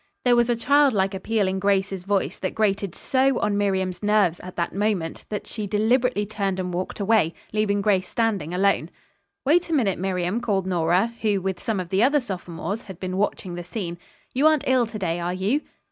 [0.25, 4.55] There was a childlike appeal in Grace's voice that grated so on Miriam's nerves, at
[4.55, 8.89] that moment that she deliberately turned and walked away, leaving Grace standing alone.
[9.45, 13.15] "Wait a minute, Miriam," called Nora, who, with some of the other sophomores, had been
[13.17, 13.99] watching the scene.
[14.33, 15.61] "You aren't ill to day, are you?"